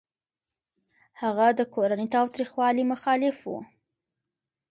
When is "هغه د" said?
1.21-1.61